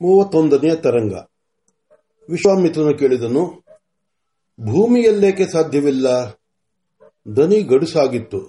[0.00, 1.12] ಮೂವತ್ತೊಂದನೆಯ ತರಂಗ.
[2.28, 3.42] ವಿಶ್ವಾಮಿತ್ರನು ಕೇಳಿದನು,
[4.60, 6.08] ಭೂಮಿಯಲ್ಲೇಕೆ ಸಾಧ್ಯವಿಲ್ಲ?
[7.36, 8.40] ದನಿ ಗಡುಸಾಗಿತ್ತು.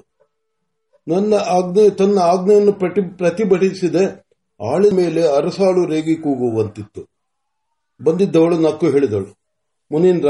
[1.08, 4.06] ನನ್ನ ಆಜ್ಞೆ, ತನ್ನ ಆಜ್ಞೆಯನ್ನು ಪ್ರತಿ, ಪ್ರತಿಭಟಿಸಿದೆ.
[4.74, 7.02] ಆಳಿನ ಮೇಲೆ ಅರಸಾಳು ರೇಗಿ ಕೂಗುವಂತಿತ್ತು.
[8.04, 9.40] ಬಂದಿದ್ದವಳು ನಕ್ಕು ಹೇಳಿದಳು,
[9.92, 10.30] ಮುನೀಂದ್ರ,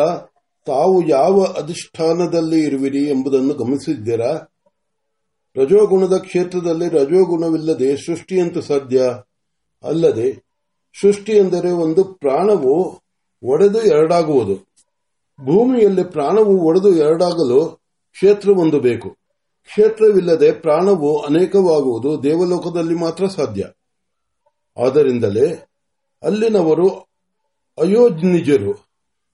[0.66, 4.32] ತಾವು ಯಾವ ಅಧಿಷ್ಠಾನದಲ್ಲಿ ಇರುವಿರಿ ಎಂಬುದನ್ನು ಗಮನಿಸಿದ್ದೀರಾ?
[5.56, 9.02] ರಜೋಗುಣದ ಕ್ಷೇತ್ರದಲ್ಲಿ ರಜೋಗುಣವಿಲ್ಲದೆ ಸೃಷ್ಟಿಯಂತೂ ಸಾಧ್ಯ?
[9.84, 10.51] ಅಲ್ಲದೆ
[11.00, 13.02] ಸೃಷ್ಟಿ ಎಂದರೆ ಒಂದು ಪ್ರಾಣವು
[13.44, 14.56] ಒಡೆದು ಎರಡಾಗುವುದು.
[15.46, 17.66] ಭೂಮಿಯಲ್ಲಿ ಪ್ರಾಣವು ಒಡೆದು ಎರಡಾಗಲು
[18.12, 19.10] ಕ್ಷೇತ್ರವೊಂದು ಬೇಕು.
[19.64, 23.68] ಕ್ಷೇತ್ರವಿಲ್ಲದೆ ಪ್ರಾಣವು ಅನೇಕವಾಗುವುದು ದೇವಲೋಕದಲ್ಲಿ ಮಾತ್ರ ಸಾಧ್ಯ.
[24.86, 25.68] ಆದ್ದರಿಂದಲೇ
[26.24, 26.90] ಅಲ್ಲಿನವರು
[27.78, 28.72] ಅಯೋಜ್ನಿಜರು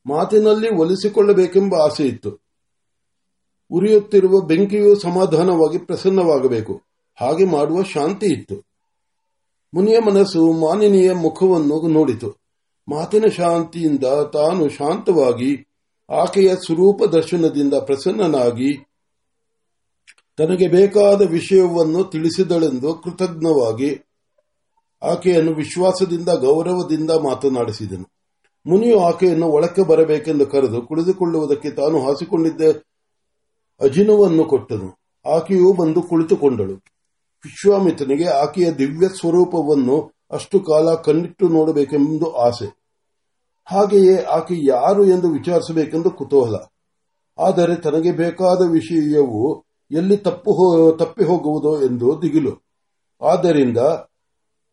[0.05, 2.47] ಮಾತಿನಲ್ಲಿ ಒಲಿಸಿಕೊಳ್ಳಬೇಕೆಂಬ ಆಸೆ ಇತ್ತು.
[3.71, 6.81] ಉರಿಯುತ್ತಿರುವ ಬೆಂಕಿಯು ಸಮಾಧಾನವಾಗಿ ಪ್ರಸನ್ನವಾಗಬೇಕು.
[7.21, 8.66] ಹಾಗೆ ಮಾಡುವ ಶಾಂತಿ ಇತ್ತು.
[9.77, 12.29] ಮುನಿಯ ಮನಸ್ಸು ಮಾನಿನಿಯ ಮುಖವನ್ನು ನೋಡಿತು.
[12.87, 15.67] ಮಾತಿನ ಶಾಂತಿಯಿಂದ ತಾನು ಶಾಂತವಾಗಿ
[16.09, 18.77] ಆಕೆಯ ಸ್ವರೂಪ ದರ್ಶನದಿಂದ ಪ್ರಸನ್ನನಾಗಿ
[20.37, 24.01] ತನಗೆ ಬೇಕಾದ ವಿಷಯವನ್ನು ತಿಳಿಸಿದಳೆಂದು ಕೃತಜ್ಞವಾಗಿ
[25.03, 28.11] ಆಕೆಯನ್ನು ವಿಶ್ವಾಸದಿಂದ, ಗೌರವದಿಂದ ಮಾತನಾಡಿಸಿದನು.
[28.65, 32.61] ಮುನಿಯು ಆಕೆಯನ್ನು ಒಳಕ್ಕೆ ಬರಬೇಕೆಂದು ಕರೆದು ಕುಳಿತುಕೊಳ್ಳುವುದಕ್ಕೆ ತಾನು ಹಾಸಿಕೊಂಡಿದ್ದ
[33.81, 34.99] ಅಜಿನವನ್ನು ಕೊಟ್ಟನು.
[35.35, 36.96] ಆಕೆಯೂ ಬಂದು ಕುಳಿತುಕೊಂಡಳು.
[37.45, 42.87] ವಿಶ್ವಾಮಿತ್ರನಿಗೆ ಆಕೆಯ ದಿವ್ಯ ಸ್ವರೂಪವನ್ನು ಅಷ್ಟು ಕಾಲ ಕಣ್ಣಿಟ್ಟು ನೋಡಬೇಕೆಂದು ಆಸೆ.
[43.65, 46.55] ಹಾಗೆಯೇ ಆಕೆ ಯಾರು ಎಂದು ವಿಚಾರಿಸಬೇಕೆಂದು ಕುತೂಹಲ.
[47.39, 52.67] ಆದರೆ ತನಗೆ ಬೇಕಾದ ವಿಷಯವು ಎಲ್ಲಿ ತಪ್ಪು ತಪ್ಪಿ ಹೋಗುವುದೋ ಎಂದು ದಿಗಿಲು.
[53.21, 53.77] ಆದ್ದರಿಂದ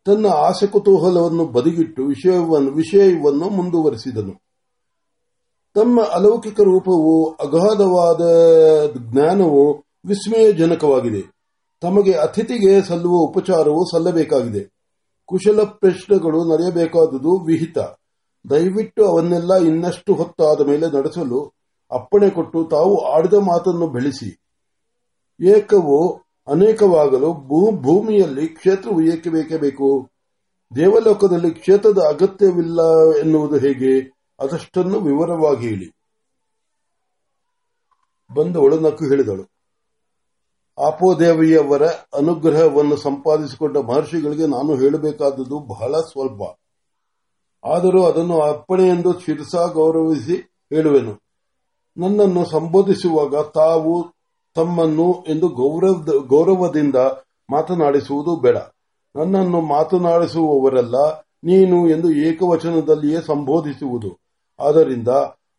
[0.05, 4.33] ತನ್ನ ಆಸೆ ಕುತೂಹಲವನ್ನು ಬದಿಗಿಟ್ಟು ವಿಷಯವನ್ನು ವಿಷಯವನ್ನು ಮುಂದುವರಿಸಿದನು.
[5.75, 8.21] ತಮ್ಮ ಅಲೌಕಿಕ ರೂಪವು ಅಗಾಧವಾದ
[8.97, 11.34] ಜ್ಞಾನವು ವಿಸ್ಮಯಜನಕವಾಗಿದೆ.
[11.85, 14.71] ತಮಗೆ ಅತಿಥಿಗೆ ಸಲ್ಲುವ ಉಪಚಾರವು ಸಲ್ಲಬೇಕಾಗಿದೆ.
[15.27, 17.79] ಕುಶಲ ಪ್ರಶ್ನೆಗಳು ನಡೆಯಬೇಕಾದುದು ವಿಹಿತ.
[18.51, 21.53] ದಯವಿಟ್ಟು ಅವನ್ನೆಲ್ಲ ಇನ್ನಷ್ಟು ಹೊತ್ತಾದ ಮೇಲೆ ನಡೆಸಲು
[21.91, 24.41] ಅಪ್ಪಣೆ ಕೊಟ್ಟು ತಾವು ಆಡಿದ ಮಾತನ್ನು ಬೆಳೆಸಿ.
[25.45, 26.13] ಏಕವು
[26.49, 27.35] ಅನೇಕವಾಗಲು
[27.81, 30.11] ಭೂಮಿಯಲ್ಲಿ ಕ್ಷೇತ್ರವು ಏಕೆ ಬೇಕೇ ಬೇಕು
[30.77, 32.81] ದೇವಲೋಕದಲ್ಲಿ ಕ್ಷೇತ್ರದ ಅಗತ್ಯವಿಲ್ಲ
[33.19, 34.13] ಎನ್ನುವುದು ಹೇಗೆ?
[34.41, 35.89] ಅದಷ್ಟನ್ನು ವಿವರವಾಗಿ ಹೇಳಿ.
[38.35, 39.54] ಬಂದವಳು ನಕ್ಕು ಹೇಳಿದಳು.
[40.79, 46.43] ಆಪೋದೇವಿಯವರ ಅನುಗ್ರಹವನ್ನು ಸಂಪಾದಿಸಿಕೊಂಡ ಮಹರ್ಷಿಗಳಿಗೆ ನಾನು ಹೇಳಬೇಕಾದದ್ದು ಬಹಳ ಸ್ವಲ್ಪ.
[47.65, 50.37] ಆದರೂ ಅದನ್ನು ಅರ್ಪಣೆ ಎಂದು ಶಿರ್ಸಾ ಗೌರವಿಸಿ
[50.73, 51.15] ಹೇಳುವೆನು.
[51.97, 54.15] ನನ್ನನ್ನು ಸಂಬೋಧಿಸುವಾಗ ತಾವು
[54.55, 55.49] ತಮ್ಮನ್ನು ಎಂದು
[56.29, 56.97] ಗೌರವದಿಂದ
[57.51, 58.57] ಮಾತನಾಡಿಸುವುದು ಬೇಡ.
[59.17, 60.97] ನನ್ನನ್ನು ಮಾತನಾಡಿಸುವವರೆಲ್ಲ,
[61.45, 64.11] ನೀನು ಎಂದು ಏಕವಚನದಲ್ಲಿಯೇ ಸಂಬೋಧಿಸುವುದು.
[64.61, 65.09] ಆದ್ದರಿಂದ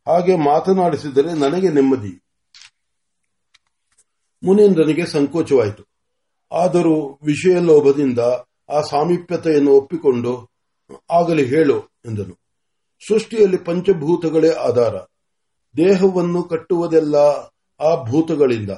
[0.07, 2.24] ಹಾಗೆ ಮಾತನಾಡಿಸಿದರೆ ನನಗೆ ನೆಮ್ಮದಿ.
[4.45, 5.83] ಮುನೀಂದ್ರನಿಗೆ ಸಂಕೋಚವಾಯಿತು.
[6.51, 8.19] ಆದರೂ ವಿಷಯ ಲೋಭದಿಂದ
[8.69, 10.49] ಆ ಸಾಮೀಪ್ಯತೆಯನ್ನು ಒಪ್ಪಿಕೊಂಡು,
[11.11, 12.39] ಆಗಲಿ ಹೇಳು, ಎಂದನು.
[13.07, 14.95] ಸೃಷ್ಟಿಯಲ್ಲಿ ಪಂಚಭೂತಗಳೇ ಆಧಾರ.
[15.77, 17.15] ದೇಹವನ್ನು ಕಟ್ಟುವುದೆಲ್ಲ
[17.79, 18.69] ಆ ಭೂತಗಳಿಂದ.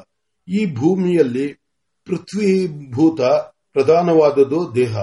[0.47, 1.53] ಈ ಭೂಮಿಯಲ್ಲಿ
[2.06, 3.22] ಪೃಥ್ವೀಭೂತ
[3.73, 4.97] ಪ್ರಧಾನವಾದದ್ದು ದೇಹ.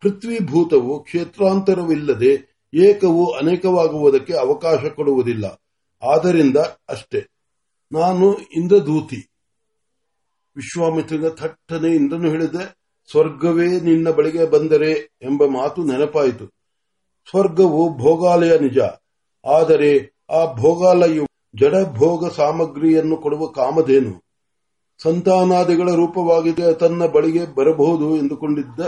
[0.00, 5.62] ಪೃಥ್ವೀಭೂತವು ಕ್ಷೇತ್ರಾಂತರವಿಲ್ಲದೆ ಏಕವು ಅನೇಕವಾಗುವುದಕ್ಕೆ ಅವಕಾಶ ಕೊಡುವುದಿಲ್ಲ.
[6.14, 6.56] ಆದ್ದರಿಂದ
[6.88, 7.26] ಅಷ್ಟೇ.
[7.92, 9.28] ನಾನು ಇಂದ್ರದೂತಿ
[10.56, 12.64] ವಿಶ್ವಾಮಿತ್ರನ ಥಟ್ಟನೆ ಇಂದ್ರನು ಹೇಳಿದೆ,
[13.10, 14.90] ಸ್ವರ್ಗವೇ ನಿನ್ನ ಬಳಿಗೆ ಬಂದರೆ
[15.22, 16.46] ಎಂಬ ಮಾತು ನೆನಪಾಯಿತು.
[17.30, 18.78] ಸ್ವರ್ಗವು ಭೋಗಾಲಯ ನಿಜ,
[19.44, 19.90] ಆದರೆ
[20.30, 24.14] ಆ ಭೋಗಾಲಯವು ಜಡ ಭೋಗ ಸಾಮಗ್ರಿಯನ್ನು ಕೊಡುವ ಕಾಮಧೇನು.
[25.00, 28.80] ಸಂತಾನಾದಿಗಳ ರೂಪವಾಗಿದೆ, ತನ್ನ ಬಳಿಗೆ ಬರಬಹುದು ಎಂದುಕೊಂಡಿದ್ದ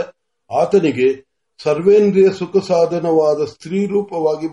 [0.51, 1.09] ಆತನಿಗೆ
[1.59, 4.47] ಸರ್ವೇಂದ್ರಿಯ ಸುಖ ಸಾಧನವಾದ ಸ್ತ್ರೀ ರೂಪವಾಗಿ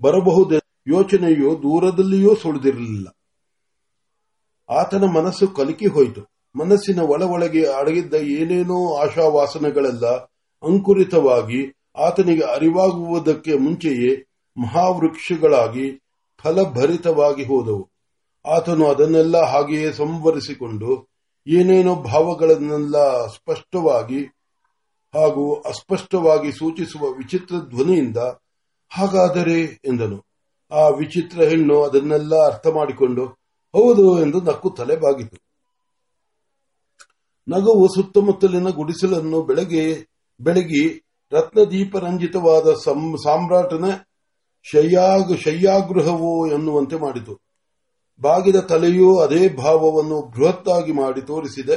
[0.00, 3.06] ಬರಬಹುದು ಯೋಚನೆಯು ದೂರದಲ್ಲಿಯೂ ಸುಳಿದಿರಲಿಲ್ಲ.
[4.80, 6.22] ಆತನ ಮನಸ್ಸು ಕಲಕಿ ಹೋಯಿತು.
[6.54, 10.06] ಮನಸ್ಸಿನ ಒಳ ಒಳಗೆ ಅಡಗಿದ್ದ ಏನೇನೋ ಆಶಾವಾಸನೆಗಳೆಲ್ಲ
[10.62, 11.60] ಅಂಕುರಿತವಾಗಿ
[11.96, 14.12] ಆತನಿಗೆ ಅರಿವಾಗುವುದಕ್ಕೆ ಮುಂಚೆಯೇ
[14.56, 15.86] ಮಹಾವೃಕ್ಷಗಳಾಗಿ
[16.42, 17.82] ಫಲಭರಿತವಾಗಿ ಹೋದವು.
[18.44, 20.90] ಆತನು ಅದನ್ನೆಲ್ಲ ಹಾಗೆಯೇ ಸಂವರಿಸಿಕೊಂಡು
[21.46, 22.96] ಏನೇನೋ ಭಾವಗಳನ್ನೆಲ್ಲ
[23.26, 24.20] ಸ್ಪಷ್ಟವಾಗಿ
[25.14, 28.18] ಹಾಗೂ ಅಸ್ಪಷ್ಟವಾಗಿ ಸೂಚಿಸುವ ವಿಚಿತ್ರ ಧ್ವನಿಯಿಂದ,
[28.92, 30.18] ಹಾಗಾದರೆ ಎಂದನು.
[30.72, 33.24] ಆ ವಿಚಿತ್ರ ಹೆಣ್ಣು ಅದನ್ನೆಲ್ಲ ಅರ್ಥ ಮಾಡಿಕೊಂಡು
[33.74, 35.36] ಹೌದು ಎಂದು ನಕ್ಕು ತಲೆ ಬಾಗಿತು
[37.48, 39.84] ನಗುವು ಸುತ್ತಮುತ್ತಲಿನ ಗುಡಿಸಲನ್ನು ಬೆಳಗ್ಗೆ,
[40.40, 41.02] ಬೆಳಗಿ
[41.32, 42.72] ರತ್ನದೀಪರಂಜಿತವಾದ
[43.24, 43.84] ಸಾಮ್ರಾಟನ
[44.62, 47.40] ಶಯ್ಯಾಗೃಹವೋ ಎನ್ನುವಂತೆ ಮಾಡಿತು.
[48.20, 51.76] ಬಾಗಿದ ತಲೆಯೂ ಅದೇ ಭಾವವನ್ನು ಬೃಹತ್ತಾಗಿ ಮಾಡಿ ತೋರಿಸಿದೆ.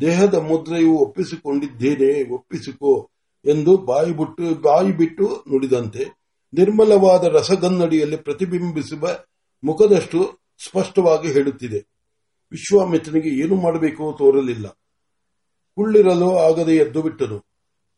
[0.00, 3.10] ದೇಹದ ಮುದ್ರೆಯು ಒಪ್ಪಿಸಿಕೊಂಡಿದ್ದೇನೆ, ಒಪ್ಪಿಸಿಕೋ
[3.44, 6.04] ಎಂದು ಬಾಯಿ ಬಿಟ್ಟು ಬಾಯಿ ಬಿಟ್ಟು ನುಡಿದಂತೆ
[6.54, 9.08] ನಿರ್ಮಲವಾದ ರಸಗನ್ನಡಿಯಲ್ಲಿ ಪ್ರತಿಬಿಂಬಿಸುವ
[9.64, 11.78] ಮುಖದಷ್ಟು ಸ್ಪಷ್ಟವಾಗಿ ಹೇಳುತ್ತಿದೆ.
[12.52, 14.68] ವಿಶ್ವಾಮಿತ್ರನಿಗೆ ಏನು ಮಾಡಬೇಕು ತೋರಲಿಲ್ಲ.
[15.74, 17.46] ಕುಳ್ಳಿರಲು ಆಗದೆ ಎದ್ದು ಬಿಟ್ಟನು.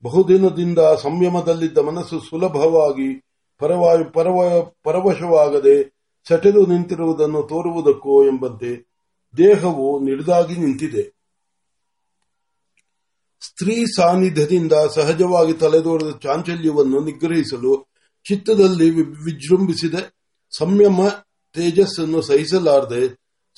[0.03, 3.25] ಬಹುದಿನದಿಂದ ಸಂಯಮದಲ್ಲಿದ್ದ ಮನಸ್ಸು ಸುಲಭವಾಗಿ
[3.59, 5.95] ಪರವಾ- ಪರವ- ಪರವಶವಾಗದೆ
[6.29, 8.95] ಸೆಟೆದು ನಿಂತಿರುವುದನ್ನು ತೋರುವುದಕ್ಕೋ ಎಂಬಂತೆ
[9.37, 11.03] ದೇಹವು ನಿಡಿದಾಗಿ ನಿಂತಿದೆ.
[13.41, 17.87] ಸ್ತ್ರೀ ಸಾನ್ನಿಧ್ಯದಿಂದ ಸಹಜವಾಗಿ ತಲೆದೋರದ ಚಾಂಚಲ್ಯವನ್ನು ನಿಗ್ರಹಿಸಲು
[18.29, 20.15] ಚಿತ್ತದಲ್ಲಿ ವಿಜೃಂಭಿಸಿದೆ.
[20.59, 21.24] ಸಂಯಮ
[21.55, 23.03] ತೇಜಸ್ಸನ್ನು ಸಹಿಸಲಾರದೆ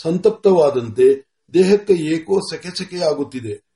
[0.02, 1.06] ಸಂತಪ್ತವಾದಂತೆ
[1.54, 3.66] ದೇಹಕ್ಕೆ ಏಕೋ ಸೆಕೆ ಸೆಕೆಯಾಗುತ್ತಿದೆ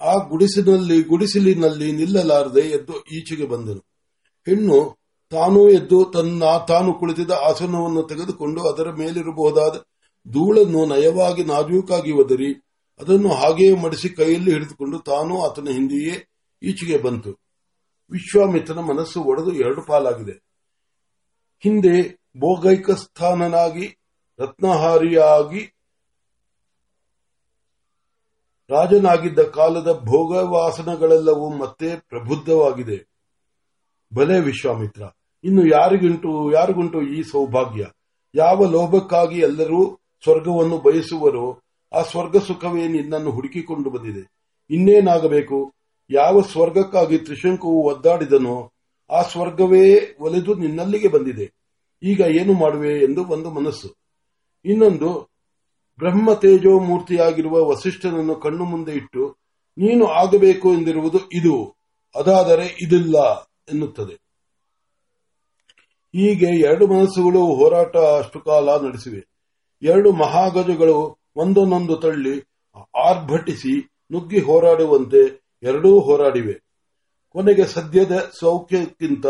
[0.00, 3.82] ಆ ಗುಡಿಸಿನಲ್ಲಿ, ಗುಡಿಸಿಲಿನಲ್ಲಿ ನಿಲ್ಲಲಾರದೆ ಎದ್ದು ಈಚೆಗೆ ಬಂದನು.
[4.46, 4.78] ಹೆಣ್ಣು
[5.30, 9.76] ತಾನೂ ಎದ್ದು ತನ್ನ ತಾನು ಕುಳಿತಿದ್ದ ಆಸನವನ್ನು ತೆಗೆದುಕೊಂಡು ಅದರ ಮೇಲಿರಬಹುದಾದ
[10.32, 12.50] ಧೂಳನ್ನು ನಯವಾಗಿ ನಾಜೂಕಾಗಿ ಒದರಿ
[13.00, 16.14] ಅದನ್ನು ಹಾಗೆಯೇ ಮಡಿಸಿ ಕೈಯಲ್ಲಿ ಹಿಡಿದುಕೊಂಡು ತಾನೂ ಆತನ ಹಿಂದೆಯೇ
[16.62, 17.30] ಈಚೆಗೆ ಬಂತು.
[18.10, 20.34] ವಿಶ್ವಾಮಿತ್ರನ ಮನಸ್ಸು ಒಡೆದು ಎರಡು ಪಾಲಾಗಿದೆ.
[21.60, 23.86] ಹಿಂದೆ ಭೋಗೈಕಸ್ಥಾನನಾಗಿ
[24.38, 25.62] ರತ್ನಹಾರಿಯಾಗಿ
[28.70, 32.98] ರಾಜನಾಗಿದ್ದ ಕಾಲದ ಭೋಗವಾಸನಗಳೆಲ್ಲವೂ ಮತ್ತೆ ಪ್ರಬುದ್ಧವಾಗಿದೆ.
[34.14, 35.02] ಬಲೆ ವಿಶ್ವಾಮಿತ್ರ,
[35.44, 37.86] ಇನ್ನು ಯಾರಿಗುಂಟು ಯಾರಿಗುಂಟು ಈ ಸೌಭಾಗ್ಯ?
[38.34, 41.60] ಯಾವ ಲೋಭಕ್ಕಾಗಿ ಎಲ್ಲರೂ ಸ್ವರ್ಗವನ್ನು ಬಯಸುವರೋ,
[41.92, 44.24] ಆ ಸ್ವರ್ಗ ಸುಖವೇ ನಿನ್ನನ್ನು ಹುಡುಕಿಕೊಂಡು ಬಂದಿದೆ.
[44.70, 45.74] ಇನ್ನೇನಾಗಬೇಕು?
[46.10, 48.72] ಯಾವ ಸ್ವರ್ಗಕ್ಕಾಗಿ ತ್ರಿಶಂಕುವು ಒದ್ದಾಡಿದನೋ,
[49.10, 51.63] ಆ ಸ್ವರ್ಗವೇ ಒಲೆದು ನಿನ್ನಲ್ಲಿಗೆ ಬಂದಿದೆ.
[52.04, 53.94] ಈಗ ಏನು ಮಾಡುವೆ ಎಂದು ಒಂದು ಮನಸ್ಸು.
[54.64, 55.30] ಇನ್ನೊಂದು,
[55.98, 59.36] ಬ್ರಹ್ಮ ತೇಜೋ ಮೂರ್ತಿಯಾಗಿರುವ ವಸಿಷ್ಠನನ್ನು ಕಣ್ಣು ಮುಂದೆ ಇಟ್ಟು,
[59.78, 61.76] ನೀನು ಆಗಬೇಕು ಎಂದಿರುವುದು ಇದು,
[62.14, 63.16] ಅದಾದರೆ ಇದಿಲ್ಲ
[63.68, 64.14] ಎನ್ನುತ್ತದೆ.
[66.16, 69.26] ಹೀಗೆ ಎರಡು ಮನಸ್ಸುಗಳು ಹೋರಾಟ ಅಷ್ಟು ಕಾಲ ನಡೆಸಿವೆ.
[69.82, 72.40] ಎರಡು ಮಹಾಗಜಗಳು ಒಂದೊಂದೊಂದು ತಳ್ಳಿ,
[73.04, 76.54] ಆರ್ಭಟಿಸಿ, ನುಗ್ಗಿ ಹೋರಾಡುವಂತೆ ಎರಡೂ ಹೋರಾಡಿವೆ.
[77.28, 79.26] ಕೊನೆಗೆ ಸದ್ಯದ ಸೌಖ್ಯಕ್ಕಿಂತ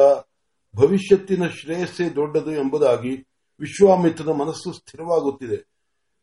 [0.76, 3.28] ಭವಿಷ್ಯತ್ತಿನ ಶ್ರೇಯಸ್ಸೇ ದೊಡ್ಡದು ಎಂಬುದಾಗಿ
[3.60, 5.74] ವಿಶ್ವಾಮಿತ್ರನ ಮನಸ್ಸು ಸ್ಥಿರವಾಗುತ್ತಿದೆ.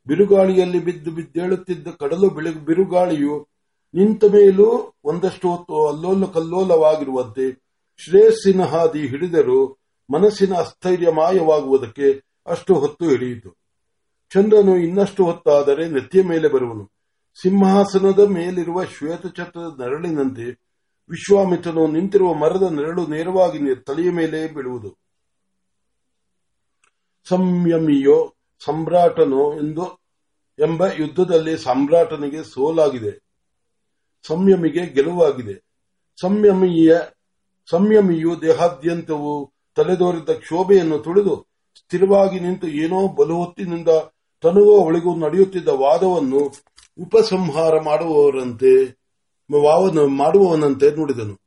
[0.08, 2.30] ಬಿರುಗಾಳಿಯಲ್ಲಿ ಬಿದ್ದು ಬಿದ್ದೇಳುತ್ತಿದ್ದ ಕಡಲು
[2.66, 3.48] ಬಿರುಗಾಳಿಯು
[3.94, 7.64] ನಿಂತ ಮೇಲೂ ಒಂದಷ್ಟು ಹೊತ್ತು ಅಲ್ಲೋಲ ಕಲ್ಲೋಲವಾಗಿರುವಂತೆ
[7.98, 9.78] ಶ್ರೇಯಸ್ಸಿನ ಹಾದಿ ಹಿಡಿದರೂ
[10.14, 13.50] ಮನಸ್ಸಿನ ಅಸ್ಥೈರ್ಯ ಮಾಯವಾಗುವುದಕ್ಕೆ ಅಷ್ಟು ಹೊತ್ತು ಹಿಡಿಯಿತು.
[14.34, 16.92] ಚಂದ್ರನು ಇನ್ನಷ್ಟು ಹೊತ್ತಾದರೆ ನೆತ್ತಿಯ ಮೇಲೆ ಬರುವನು.
[17.42, 20.71] ಸಿಂಹಾಸನದ ಮೇಲಿರುವ ಶ್ವೇತಛತ್ರದ ನೆರಳಿನಂತೆ
[21.12, 24.98] ವಿಶ್ವಾಮಿತ್ರನು ನಿಂತಿರುವ ಮರದ ನೆರಳು ನೇರವಾಗಿ ತಲೆಯ ಮೇಲೆ ಬೀಳುವುದು.
[27.30, 28.36] ಸಂಯಮಿಯೋ
[28.66, 29.86] ಸಮ್ರಾಟನೋ ಎಂದು
[30.60, 33.12] ಎಂಬ ಯುದ್ಧದಲ್ಲಿ ಸಮ್ರಾಟನಿಗೆ ಸೋಲಾಗಿದೆ.
[34.28, 35.56] ಸಂಯಮಿಗೆ ಗೆಲುವಾಗಿದೆ.
[36.22, 36.98] ಸಂಯಮಿಯ
[37.70, 41.36] ಸಂಯಮಿಯು ದೇಹಾದ್ಯಂತವು ತಲೆದೋರಿದ್ದ ಕ್ಷೋಭೆಯನ್ನು ತುಳಿದು
[41.78, 43.88] ಸ್ಥಿರವಾಗಿ ನಿಂತು ಏನೋ ಬಲವೊತ್ತಿನಿಂದ
[44.42, 46.42] ತನುವೋ ಒಳಗೂ ನಡೆಯುತ್ತಿದ್ದ ವಾದವನ್ನು
[47.04, 49.01] ಉಪಸಂಹಾರ ಮಾಡುವವರಂತೆ
[50.08, 51.42] ಮಾಡುವವನಂತೆ ನುಡಿದನು.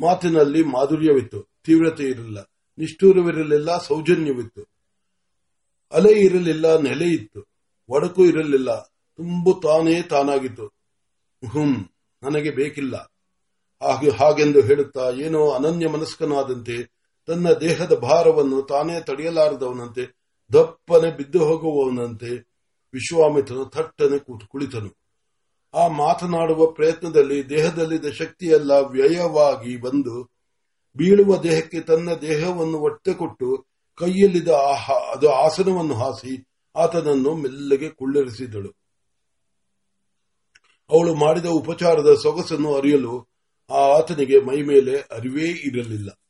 [0.00, 1.42] ಮಾತಿನಲ್ಲಿ ಮಾಧುರ್ಯವಿತ್ತು.
[1.64, 2.50] ತೀವ್ರತೆ ಇರಲಿಲ್ಲ.
[2.78, 4.64] ನಿಷ್ಠೂರವಿರಲಿಲ್ಲ, ಸೌಜನ್ಯವಿತ್ತು.
[5.92, 7.44] ಅಲೆ ಇರಲಿಲ್ಲ, ನೆಲೆ ಇತ್ತು.
[7.88, 8.80] ಒಡಕು ಇರಲಿಲ್ಲ.
[9.16, 10.66] ತುಂಬು ತಾನೇ ತಾನಾಗಿತ್ತು.
[11.52, 11.90] ಹುಂ,
[12.22, 12.96] ನನಗೆ ಬೇಕಿಲ್ಲ.
[13.82, 16.94] ಹಾಗೆ, ಹಾಗೆಂದು ಹೇಳುತ್ತಾ ಏನೋ ಅನನ್ಯ ಮನಸ್ಕನಾದಂತೆ
[17.26, 20.16] ತನ್ನ ದೇಹದ ಭಾರವನ್ನು ತಾನೇ ತಡೆಯಲಾರದವನಂತೆ
[20.52, 22.30] ದಪ್ಪನೆ ಬಿದ್ದು ಹೋಗುವವನಂತೆ
[22.92, 25.03] ವಿಶ್ವಾಮಿತ್ರನು ಥಟ್ಟನೆ ಕುಳಿತನು.
[25.74, 30.30] ಆ ಮಾತನಾಡುವ ಪ್ರಯತ್ನದಲ್ಲಿ ದೇಹದಲ್ಲಿದ್ದ ಶಕ್ತಿಯೆಲ್ಲ ವ್ಯಯವಾಗಿ ಬಂದು
[30.96, 33.66] ಬೀಳುವ ದೇಹಕ್ಕೆ ತನ್ನ ದೇಹವನ್ನು ಒಟ್ಟೆ ಕೊಟ್ಟು
[33.98, 34.48] ಕೈಯಲ್ಲಿದ್ದ
[35.14, 38.68] ಅದು ಆಸನವನ್ನು ಹಾಸಿ ಆತನನ್ನು ಮೆಲ್ಲಗೆ ಕುಳ್ಳರಿಸಿದಳು.
[40.90, 43.28] ಅವಳು ಮಾಡಿದ ಉಪಚಾರದ ಸೊಗಸನ್ನು ಅರಿಯಲು
[43.70, 46.23] ಆ ಆತನಿಗೆ ಮೈ ಮೇಲೆ ಅರಿವೇ ಇರಲಿಲ್ಲ.